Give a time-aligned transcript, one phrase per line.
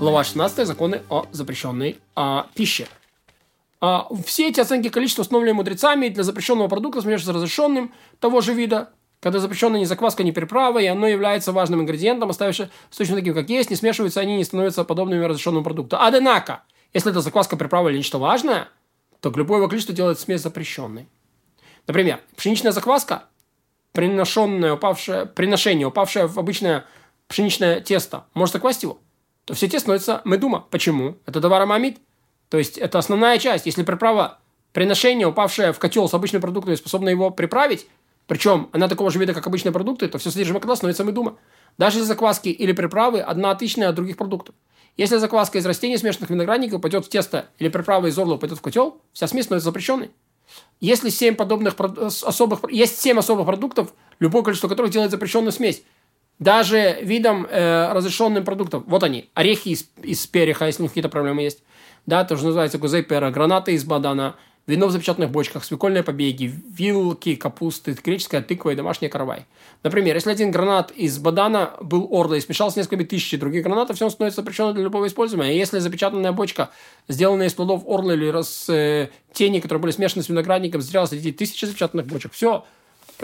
[0.00, 0.66] Глава 16.
[0.66, 2.88] Законы о запрещенной а, пище.
[3.82, 8.54] А, все эти оценки количества, установленные мудрецами для запрещенного продукта, смешиваются с разрешенным того же
[8.54, 13.34] вида, когда запрещенная ни закваска, ни приправа, и оно является важным ингредиентом, оставившись точно таким,
[13.34, 15.98] как есть, не смешиваются они, не становятся подобными разрешенному продукту.
[16.00, 16.62] Однако,
[16.94, 18.68] если это закваска, приправа или нечто важное,
[19.20, 21.10] то любое его количество делает смесь запрещенной.
[21.86, 23.24] Например, пшеничная закваска,
[23.92, 26.86] приношенное, упавшее, приношение, упавшее в обычное
[27.28, 28.98] пшеничное тесто, может заквасить его,
[29.44, 30.66] то все тесто становится медума.
[30.70, 31.16] Почему?
[31.26, 31.98] Это товар амамид.
[32.48, 33.66] То есть, это основная часть.
[33.66, 34.38] Если приправа
[34.72, 37.86] приношение, упавшее в котел с обычным продуктом, способна его приправить,
[38.26, 41.36] причем она такого же вида, как обычные продукты, то все содержимое котла становится медума.
[41.78, 44.54] Даже если закваски или приправы одна отличная от других продуктов.
[44.96, 48.60] Если закваска из растений, смешанных виноградников, упадет в тесто или приправа из орла упадет в
[48.60, 50.10] котел, вся смесь становится запрещенной.
[50.80, 55.82] Если 7 подобных особых, есть 7 особых продуктов, любое количество которых делает запрещенную смесь,
[56.40, 58.82] даже видом э, разрешенным продуктов.
[58.86, 61.62] Вот они, орехи из, из переха, если у них какие-то проблемы есть.
[62.06, 64.34] Да, то, что называется гузейпера, гранаты из бадана,
[64.66, 69.44] вино в запечатанных бочках, свекольные побеги, вилки, капусты, греческая тыква и домашний каравай.
[69.82, 73.96] Например, если один гранат из бадана был орла и смешался с несколькими тысяч других гранатов,
[73.96, 75.50] все он становится запрещенным для любого использования.
[75.50, 76.70] А если запечатанная бочка,
[77.06, 81.32] сделанная из плодов орла или раз, э, тени, которые были смешаны с виноградником, сделала среди
[81.32, 82.64] тысячи запечатанных бочек, все,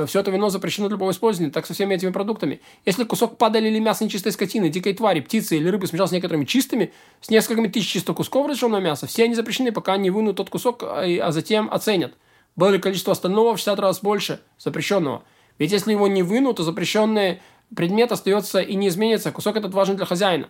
[0.05, 2.61] все это вино запрещено для любого использования, так со всеми этими продуктами.
[2.85, 6.45] Если кусок падали или мяса нечистой скотины, дикой твари, птицы или рыбы смешался с некоторыми
[6.45, 10.51] чистыми, с несколькими тысяч чистых кусков разрешенного мяса, все они запрещены, пока не вынут тот
[10.51, 12.13] кусок, а, а затем оценят.
[12.57, 15.23] Было ли количество остального в 60 раз больше запрещенного.
[15.59, 17.41] Ведь если его не вынут, то запрещенный
[17.75, 19.33] предмет остается и не изменится.
[19.33, 20.49] Кусок этот важен для хозяина.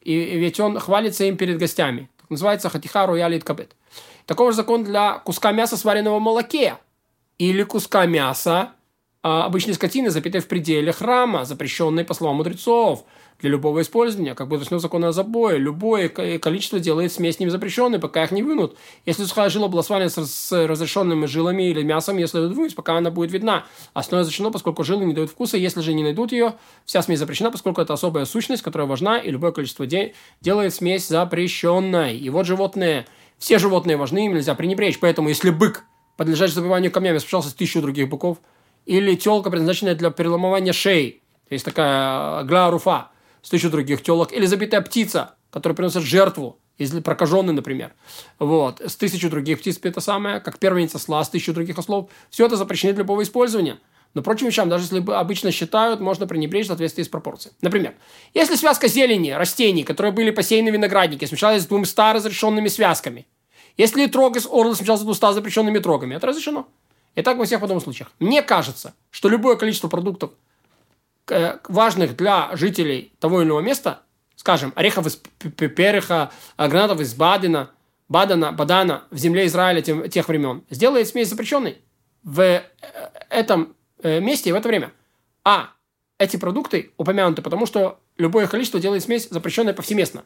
[0.00, 2.08] И ведь он хвалится им перед гостями.
[2.20, 3.76] Так называется хатиха роялит кабет.
[4.26, 6.76] Такой же закон для куска мяса, сваренного в молоке
[7.40, 8.72] или куска мяса
[9.22, 13.06] а, обычной скотины, запятой в пределе храма, запрещенной по словам мудрецов
[13.40, 15.56] для любого использования, как бы уточнил закон о забое.
[15.56, 18.76] Любое количество делает смесь с ними запрещенной, пока их не вынут.
[19.06, 23.32] Если сухая жила была сварена с, разрешенными жилами или мясом, если вынуть, пока она будет
[23.32, 23.64] видна.
[23.94, 25.56] Основное запрещено, поскольку жилы не дают вкуса.
[25.56, 29.30] Если же не найдут ее, вся смесь запрещена, поскольку это особая сущность, которая важна, и
[29.30, 30.12] любое количество де-
[30.42, 32.18] делает смесь запрещенной.
[32.18, 33.06] И вот животные,
[33.38, 35.00] все животные важны, им нельзя пренебречь.
[35.00, 35.86] Поэтому, если бык
[36.20, 38.42] подлежащий забиванию камнями, смешался с тысячу других быков,
[38.84, 43.08] или телка, предназначенная для переломывания шеи, есть такая гляруфа
[43.40, 47.94] с тысячу других телок, или забитая птица, которая приносит жертву, если прокаженный, например,
[48.38, 52.44] вот, с тысячу других птиц, это самое, как первенец осла, с тысячу других ослов, все
[52.44, 53.78] это запрещено для любого использования.
[54.12, 57.54] Но прочим вещам, даже если обычно считают, можно пренебречь в соответствии с пропорцией.
[57.62, 57.94] Например,
[58.34, 63.26] если связка зелени, растений, которые были посеяны в винограднике, смешалась с двумя разрешенными связками–
[63.80, 66.68] если трог из орла смешался с двуста запрещенными трогами, это разрешено.
[67.14, 68.12] И так во всех подобных случаях.
[68.18, 70.32] Мне кажется, что любое количество продуктов,
[71.28, 74.02] э, важных для жителей того или иного места,
[74.36, 77.70] скажем, орехов из переха, а гранатов из Бадена,
[78.10, 81.78] Бадана, Бадана в земле Израиля тем, тех времен, сделает смесь запрещенной
[82.22, 82.62] в э,
[83.30, 84.92] этом э, месте и в это время.
[85.42, 85.70] А
[86.18, 90.24] эти продукты упомянуты, потому что любое количество делает смесь запрещенной повсеместно.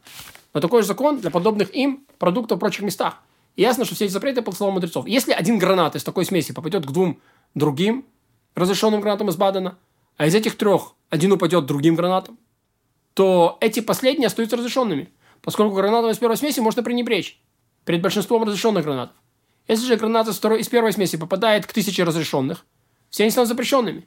[0.55, 3.21] Но такой же закон для подобных им продуктов в прочих местах.
[3.57, 5.07] Ясно, что все эти запреты по словам мудрецов.
[5.07, 7.21] Если один гранат из такой смеси попадет к двум
[7.55, 8.05] другим
[8.55, 9.79] разрешенным гранатам из Бадена,
[10.17, 12.39] а из этих трех один упадет другим гранатам,
[13.15, 15.09] то эти последние остаются разрешенными,
[15.41, 17.41] поскольку гранатом из первой смеси можно пренебречь
[17.85, 19.17] перед большинством разрешенных гранатов.
[19.69, 22.67] Если же граната из, второй, из первой смеси попадает к тысяче разрешенных,
[23.09, 24.07] все они станут запрещенными.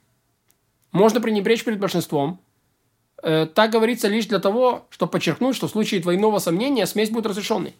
[0.92, 2.40] Можно пренебречь перед большинством.
[3.24, 7.26] Э, так говорится лишь для того, чтобы подчеркнуть, что в случае двойного сомнения смесь будет
[7.26, 7.74] разрешенной.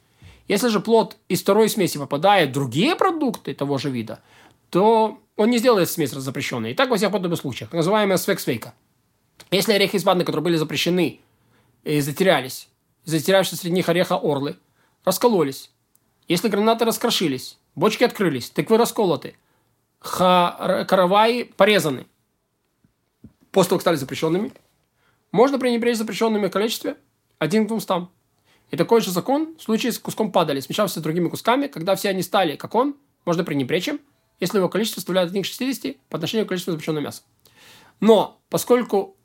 [0.48, 4.22] Если же плод из второй смеси попадает в другие продукты того же вида,
[4.70, 6.72] то он не сделает смесь запрещенной.
[6.72, 8.74] И так во всех подобных случаях, называемая свексвейка.
[9.52, 11.20] Если орехи из бадны, которые были запрещены
[11.84, 12.70] и затерялись,
[13.04, 14.58] затерявшись среди них ореха орлы,
[15.06, 15.72] раскололись,
[16.28, 19.36] если гранаты раскрошились, бочки открылись, тыквы расколоты,
[20.00, 22.08] караваи порезаны,
[23.52, 24.52] после того, как стали запрещенными,
[25.32, 26.98] можно пренебречь запрещенными в количестве
[27.40, 28.12] один к двумстам.
[28.72, 32.10] И такой же закон в случае с куском падали, смешавшись с другими кусками, когда все
[32.10, 34.00] они стали, как он, можно пренебречь им,
[34.40, 37.24] если его количество составляет 1 к 60 по отношению к количеству запрещенного мяса.
[38.00, 39.16] Но, поскольку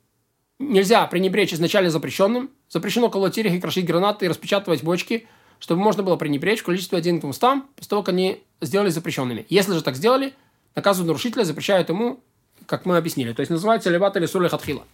[0.59, 5.27] нельзя пренебречь изначально запрещенным, запрещено колоть и крошить гранаты и распечатывать бочки,
[5.59, 7.39] чтобы можно было пренебречь в количестве 1 к 200
[7.75, 9.45] после того, как они сделали запрещенными.
[9.49, 10.33] Если же так сделали,
[10.75, 12.21] наказывают нарушителя, запрещают ему,
[12.65, 13.33] как мы объяснили.
[13.33, 14.85] То есть называется леват или сули хатхила.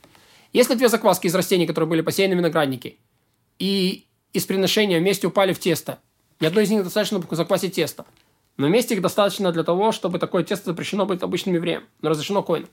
[0.54, 2.96] Если две закваски из растений, которые были посеяны в винограднике,
[3.60, 6.00] и из приношения вместе упали в тесто.
[6.40, 8.06] Ни одной из них достаточно, чтобы заквасить тесто.
[8.58, 12.44] Но вместе их достаточно для того, чтобы такое тесто запрещено быть обычным евреем, но разрешено
[12.44, 12.68] коину.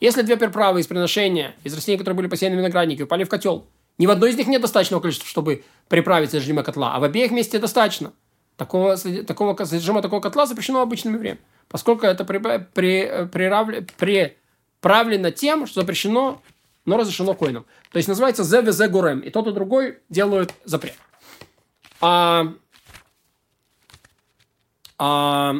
[0.00, 3.66] Если две приправы из приношения, из растений, которые были посеяны в винограднике, упали в котел,
[3.98, 7.32] Ни в одной из них нет достаточного количества, чтобы приправить содержимое котла, а в обеих
[7.32, 8.12] вместе достаточно.
[8.56, 11.38] Такого, такого содержимого такого котла запрещено обычным евреям,
[11.68, 16.40] поскольку это при, при, приравле, приправлено тем, что запрещено,
[16.88, 17.66] но разрешено коином.
[17.92, 19.20] То есть называется ЗВЗ Гурем.
[19.20, 20.94] И тот и другой делают запрет.
[22.00, 22.54] А,
[24.96, 25.54] а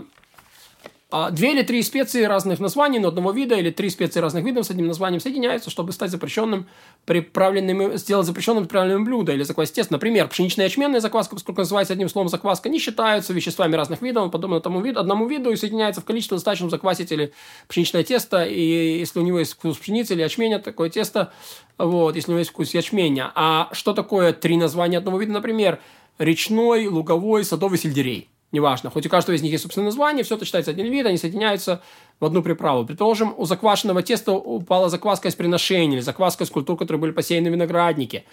[1.31, 4.70] две или три специи разных названий, но одного вида, или три специи разных видов с
[4.70, 6.66] одним названием соединяются, чтобы стать запрещенным,
[7.06, 9.94] приправленным, сделать запрещенным приправленным блюдо или заквасить тесто.
[9.94, 14.60] Например, пшеничная ячменная закваска, поскольку называется одним словом закваска, не считаются веществами разных видов, подобно
[14.60, 17.32] тому виду, одному виду и соединяется в количестве достаточном заквасить или
[17.69, 21.32] пшеничное тесто, и если у него есть вкус пшеницы или ячменя, такое тесто,
[21.78, 23.32] вот, если у него есть вкус ячменя.
[23.34, 25.81] А что такое три названия одного вида, например,
[26.19, 28.28] речной, луговой, садовый сельдерей?
[28.53, 28.91] Неважно.
[28.91, 31.83] Хоть у каждого из них есть собственное название, все это считается один вид, они соединяются
[32.21, 32.85] в одну приправу.
[32.85, 37.50] Предположим, у заквашенного теста упала закваска из приношения или закваска из культур, которые были посеяны
[37.50, 38.25] в винограднике.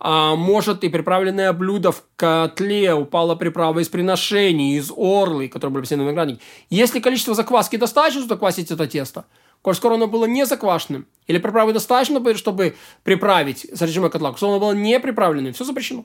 [0.00, 5.82] А, может, и приправленное блюдо в котле упала приправа из приношений, из орлы, которые были
[5.82, 6.40] посеяны в винограднике.
[6.70, 9.24] Если количество закваски достаточно, чтобы заквасить это тесто,
[9.62, 14.60] коль скоро оно было не заквашенным, или приправы достаточно, чтобы приправить содержимое котла, коль оно
[14.60, 16.04] было не приправленным, все запрещено.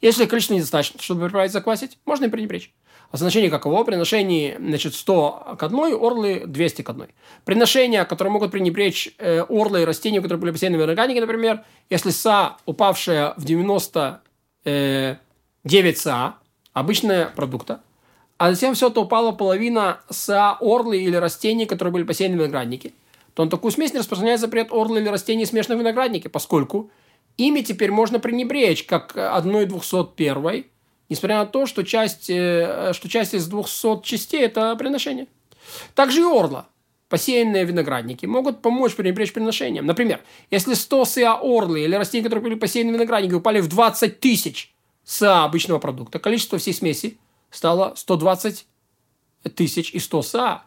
[0.00, 2.72] Если количество недостаточно, чтобы приправить, заквасить, можно и пренебречь.
[3.10, 3.82] А значение каково?
[3.82, 7.08] Приношение, значит, 100 к одной, орлы 200 к одной.
[7.44, 12.10] Приношения, которые могут пренебречь э, орлы и растения, которые были посеяны в органике, например, если
[12.10, 14.20] са, упавшая в 99
[14.64, 15.16] э,
[15.96, 16.34] са,
[16.72, 17.80] обычная продукта,
[18.40, 22.94] а затем все это упало половина са орлы или растений, которые были посеяны в винограднике,
[23.34, 26.90] то на такую смесь не распространяет запрет орлы или растений, смешанных в винограднике, поскольку
[27.36, 30.68] ими теперь можно пренебречь, как одной двухсот первой,
[31.10, 35.26] Несмотря на то, что часть, э, что часть из 200 частей– это приношение.
[35.94, 36.68] Также и орла,
[37.10, 39.84] посеянные виноградники, могут помочь пренебречь приношением.
[39.84, 40.20] Например,
[40.50, 44.72] если 100 СА орлы или растения, которые были посеяны виноградники, упали в 20 тысяч
[45.04, 47.18] СА обычного продукта, количество всей смеси
[47.50, 48.66] стало 120
[49.54, 50.62] тысяч и 100 СА.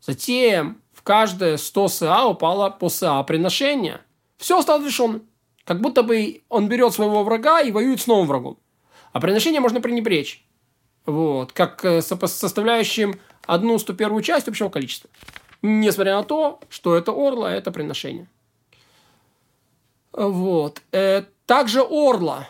[0.00, 4.00] Затем в каждое 100 СА упало по СА приношения.
[4.36, 5.22] Все стало решенным.
[5.64, 8.58] Как будто бы он берет своего врага и воюет с новым врагом.
[9.12, 10.44] А приношение можно пренебречь.
[11.04, 15.08] Вот, как э, составляющим одну сто первую часть общего количества.
[15.62, 18.28] Несмотря на то, что это орла, это приношение.
[20.12, 20.82] Вот.
[20.92, 22.48] Э, также орла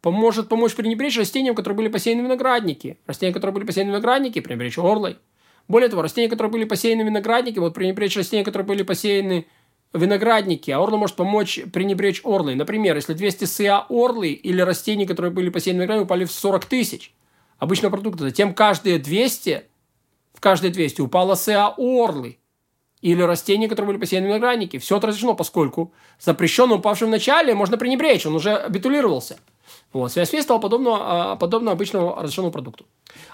[0.00, 2.98] поможет помочь пренебречь растениям, которые были посеяны в винограднике.
[3.06, 5.18] Растения, которые были посеяны в винограднике, пренебречь орлой.
[5.66, 9.46] Более того, растения, которые были посеяны в винограднике, вот пренебречь растения, которые были посеяны
[9.92, 12.54] виноградники, а орла может помочь пренебречь орлой.
[12.54, 16.64] Например, если 200 СА орлы или растений, которые были посеяны в винограднике, упали в 40
[16.66, 17.14] тысяч
[17.58, 19.64] обычного продукта, затем каждые 200,
[20.34, 22.38] в каждые 200 упала СА орлы
[23.00, 24.78] или растения, которые были посеяны в винограднике.
[24.78, 29.38] Все это разрешено, поскольку запрещенно упавшим в начале можно пренебречь, он уже абитулировался.
[29.92, 30.12] Вот.
[30.12, 32.84] Связь стала подобно, а, подобно обычному разрешенному продукту.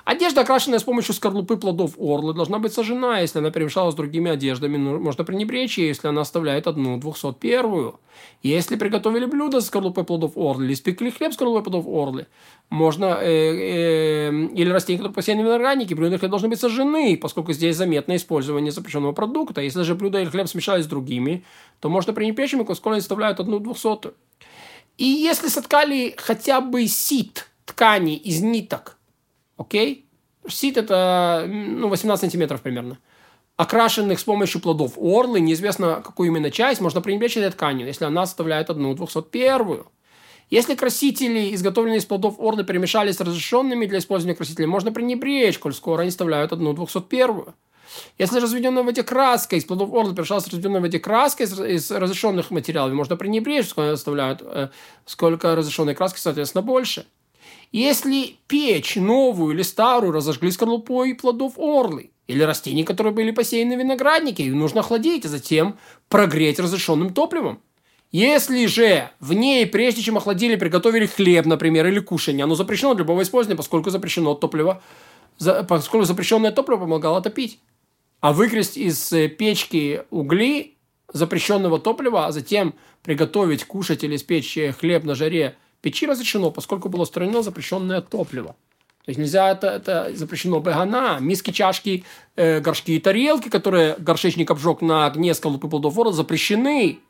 [0.04, 3.18] Одежда, окрашенная с помощью скорлупы плодов орлы, должна быть сожжена.
[3.18, 7.98] Если она перемешалась с другими одеждами, ну, можно пренебречь ей, если она оставляет одну 201-ю.
[8.42, 12.26] Если приготовили блюдо с скорлупой плодов орлы, или испекли хлеб с скорлупой плодов орлы,
[12.70, 17.16] можно, э, э, или растения, которые посеяны в винограднике, блюда и хлеб должны быть сожжены,
[17.16, 19.60] поскольку здесь заметно использование запрещенного продукта.
[19.60, 21.42] Если же блюдо или хлеб смешались с другими,
[21.80, 24.14] то можно пренебречь ими, поскольку они составляют одну двухсотую.
[24.96, 28.97] И если соткали хотя бы сит ткани из ниток,
[29.57, 30.09] окей?
[30.49, 32.99] Сит это ну, 18 сантиметров примерно.
[33.57, 38.26] Окрашенных с помощью плодов орлы, неизвестно какую именно часть, можно пренебречь этой тканью, если она
[38.26, 39.85] составляет одну 201.
[40.50, 45.73] Если красители, изготовленные из плодов орлы, перемешались с разрешенными для использования красителей, можно пренебречь, коль
[45.73, 47.45] скоро они составляют одну 201.
[48.19, 51.91] Если разведенная в воде краска из плодов орла перешла с разведенной в воде краской из,
[51.91, 54.69] разрешенных материалов, можно пренебречь, сколько оставляют, э,
[55.07, 57.07] сколько разрешенной краски, соответственно, больше.
[57.73, 63.81] Если печь новую или старую разожгли скорлупой плодов орлы, или растений, которые были посеяны в
[63.81, 65.76] винограднике, их нужно охладить, а затем
[66.09, 67.61] прогреть разрешенным топливом.
[68.12, 73.00] Если же в ней, прежде чем охладили, приготовили хлеб, например, или кушание, оно запрещено для
[73.00, 74.81] любого использования, поскольку запрещено топливо,
[75.69, 77.59] поскольку запрещенное топливо помогало топить
[78.25, 80.78] а выкрасть из э, печки угли
[81.12, 86.88] запрещенного топлива, а затем приготовить, кушать или испечь э, хлеб на жаре печи разрешено, поскольку
[86.88, 88.57] было устранено запрещенное топливо.
[89.04, 92.04] То есть нельзя это, это запрещено бегана, миски, чашки,
[92.35, 97.00] э, горшки и тарелки, которые горшечник обжег на огне скорлупы плодов вора, запрещены,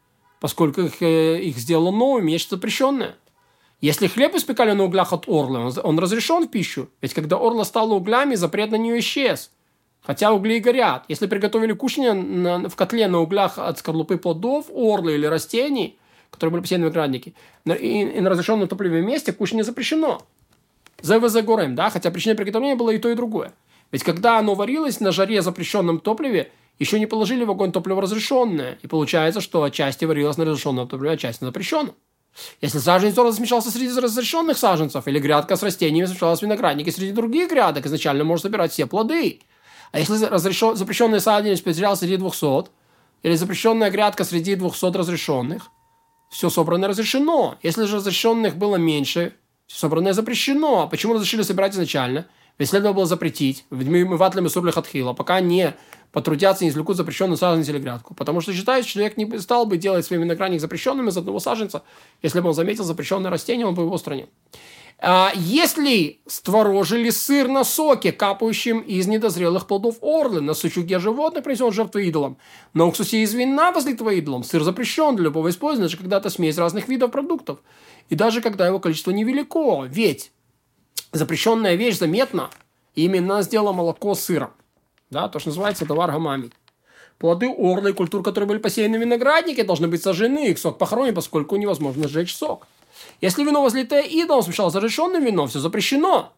[0.41, 3.15] поскольку их, э, их сделало новыми, есть запрещенное.
[3.81, 6.89] Если хлеб испекали на углях от орлы, он, он разрешен в пищу.
[7.01, 9.53] Ведь когда орла стала углями, запрет на нее исчез.
[10.05, 11.05] Хотя угли горят.
[11.09, 15.99] Если приготовили кушание в котле на углях от скорлупы плодов, орлы или растений,
[16.31, 17.33] которые были посеяны в винограднике,
[17.67, 20.23] и, и на разрешенном топливе месте кушать запрещено.
[21.01, 23.53] ЗВЗ горем, да, хотя причиной приготовления было и то, и другое.
[23.93, 28.79] Ведь когда оно варилось на жаре запрещенном топливе, еще не положили в огонь топливо разрешенное.
[28.83, 31.95] И получается, что отчасти варилось на разрешенном топливе, часть на запрещенном.
[32.61, 37.13] Если саженец тоже смешался среди разрешенных саженцев, или грядка с растениями смешалась в винограднике среди
[37.13, 39.41] других грядок, изначально можно собирать все плоды.
[39.95, 42.69] А если разрешен, запрещенный саженец потерял среди 200,
[43.23, 45.71] или запрещенная грядка среди 200 разрешенных,
[46.31, 47.59] все собранное разрешено.
[47.63, 49.35] Если же разрешенных было меньше,
[49.69, 50.83] все собранное запрещено.
[50.83, 52.27] А почему разрешили собирать изначально?
[52.59, 53.67] Ведь следовало было запретить.
[53.71, 55.77] Мы ватлами сурлих отхила, пока не
[56.11, 58.15] потрудятся и извлекут запрещенную саженец или грядку.
[58.15, 61.85] Потому что считают, что человек не стал бы делать свои виноградник запрещенным из одного саженца.
[62.21, 64.29] Если бы он заметил запрещенное растение, он бы его устранил.
[64.99, 71.73] А если створожили сыр на соке, капающем из недозрелых плодов орлы, на сучуге животных принесен
[71.73, 72.39] жертву идолам,
[72.73, 76.59] на уксусе из вина возлитого идолом, сыр запрещен для любого использования, даже когда это смесь
[76.59, 77.59] разных видов продуктов,
[78.09, 80.33] и даже когда его количество невелико, ведь
[81.13, 82.51] запрещенная вещь заметна,
[82.95, 84.53] именно сделала молоко сыром.
[85.11, 86.51] Да, то, что называется товар гамами.
[87.19, 91.15] Плоды орлы и культур, которые были посеяны в винограднике, должны быть сожжены, их сок похоронен,
[91.15, 92.67] поскольку невозможно сжечь сок.
[93.21, 96.33] Если вино возлитое идолом смешалось с разрешенным вином, все запрещено.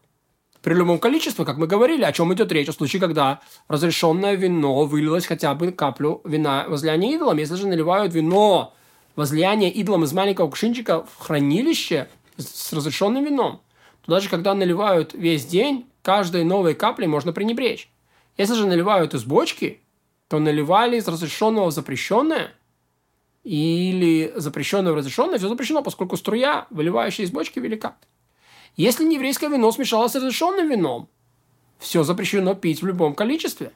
[0.61, 4.85] При любом количестве, как мы говорили, о чем идет речь, в случае, когда разрешенное вино
[4.85, 7.37] вылилось хотя бы каплю вина возлияния идолом.
[7.37, 8.73] Если же наливают вино
[9.15, 13.61] возлияние идолом из маленького кувшинчика в хранилище с разрешенным вином,
[14.05, 17.89] то даже когда наливают весь день, каждой новой каплей можно пренебречь.
[18.37, 19.81] Если же наливают из бочки,
[20.27, 22.51] то наливали из разрешенного в запрещенное,
[23.47, 27.95] или запрещенное в разрешенное, все запрещено, поскольку струя, выливающая из бочки, велика.
[28.75, 31.07] Если не еврейское вино смешалось с разрешенным вином,
[31.79, 33.71] все запрещено пить в любом количестве.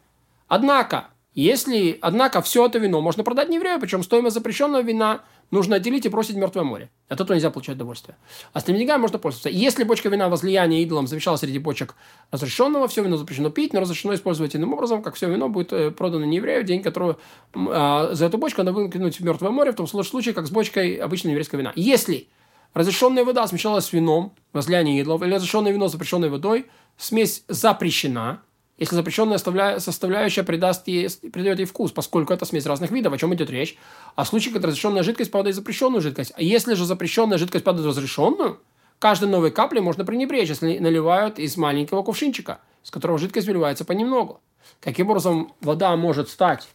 [0.47, 5.77] Однако, если, однако, все это вино можно продать не еврею, причем стоимость запрещенного вина нужно
[5.77, 6.89] отделить и бросить в Мертвое море.
[7.07, 8.17] От этого нельзя получать удовольствие.
[8.51, 9.49] А с деньгами можно пользоваться.
[9.49, 11.95] Если бочка вина возлияния идолом завещала среди бочек
[12.31, 15.91] разрешенного, все вино запрещено пить, но разрешено использовать иным образом, как все вино будет э,
[15.91, 17.15] продано не еврею, день, который
[17.53, 20.95] а, за эту бочку надо выкинуть в Мертвое море, в том случае, как с бочкой
[20.95, 21.71] обычной еврейского вина.
[21.75, 22.27] Если
[22.73, 26.65] разрешенная вода смешалась с вином, возлияние идолов, или разрешенное вино с запрещенной водой,
[26.97, 28.41] смесь запрещена,
[28.81, 33.31] если запрещенная составляющая придаст ей, придает ей вкус, поскольку это смесь разных видов, о чем
[33.35, 33.77] идет речь.
[34.15, 36.33] А в случае, когда разрешенная жидкость падает в запрещенную жидкость.
[36.35, 38.59] А если же запрещенная жидкость падает в разрешенную,
[38.97, 44.41] каждой новой каплей можно пренебречь, если наливают из маленького кувшинчика, с которого жидкость выливается понемногу.
[44.79, 46.67] Каким образом вода может стать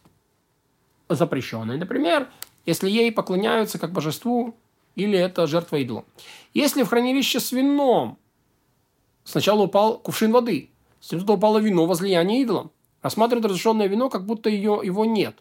[1.09, 1.77] запрещенной?
[1.77, 2.29] Например,
[2.65, 4.55] если ей поклоняются как божеству,
[4.95, 6.05] или это жертва идолу.
[6.53, 8.17] Если в хранилище с вином
[9.25, 10.71] сначала упал кувшин воды–
[11.07, 12.71] что упало вино возлияние идолом.
[13.01, 15.35] Рассматривают разрешенное вино, как будто ее, его нет.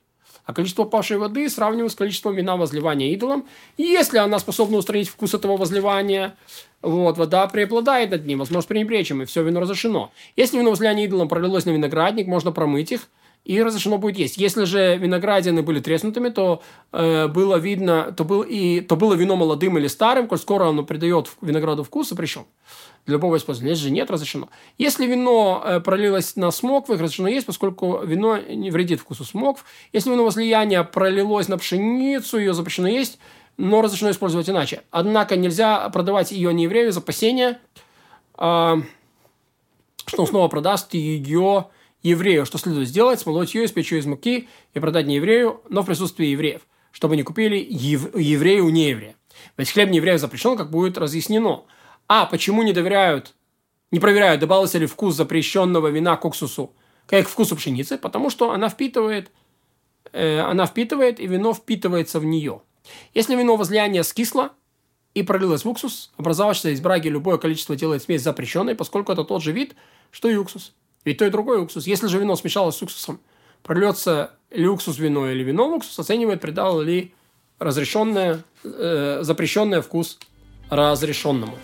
[0.44, 3.46] А количество упавшей воды сравнивают с количеством вина возливания идолом.
[3.76, 6.36] И если она способна устранить вкус этого возливания,
[6.82, 10.12] вот, вода преобладает над ним, возможно, пренебречь им, и все вино разрешено.
[10.36, 13.08] Если вино возливания идолом пролилось на виноградник, можно промыть их,
[13.46, 14.38] и разрешено будет есть.
[14.38, 19.36] Если же виноградины были треснутыми, то э, было видно, то, был, и, то было вино
[19.36, 22.42] молодым или старым, коль скоро оно придает винограду вкус, запрещен.
[23.06, 23.70] Для любого использования.
[23.70, 24.48] Если же нет, разрешено.
[24.78, 29.64] Если вино э, пролилось на смоквы, разрешено есть, поскольку вино не вредит вкусу смокв.
[29.92, 33.20] Если вино возлияния пролилось на пшеницу, ее запрещено есть,
[33.58, 34.82] но разрешено использовать иначе.
[34.90, 37.60] Однако нельзя продавать ее не еврею из опасения,
[38.38, 38.74] э,
[40.04, 41.66] что он снова продаст ее
[42.02, 45.82] еврею, что следует сделать, смолоть ее, испечь ее из муки и продать не еврею, но
[45.82, 46.62] в присутствии евреев,
[46.92, 48.14] чтобы не купили ев...
[48.16, 49.16] еврею не еврея.
[49.56, 51.64] Ведь хлеб не еврею запрещен, как будет разъяснено.
[52.08, 53.34] А почему не доверяют,
[53.90, 56.72] не проверяют, добавился ли вкус запрещенного вина к уксусу,
[57.06, 57.98] как к вкусу пшеницы?
[57.98, 59.30] Потому что она впитывает,
[60.12, 62.62] э, она впитывает, и вино впитывается в нее.
[63.14, 64.52] Если вино возлияния скисло
[65.14, 69.42] и пролилось в уксус, образовавшееся из браги любое количество делает смесь запрещенной, поскольку это тот
[69.42, 69.74] же вид,
[70.10, 70.74] что и уксус.
[71.06, 71.86] Ведь то и другой уксус.
[71.86, 73.20] Если же вино смешалось с уксусом,
[73.62, 77.14] прольется ли уксус вино или вино уксус, оценивает, придал ли
[77.60, 80.18] разрешенное, э, запрещенное вкус
[80.68, 81.56] разрешенному.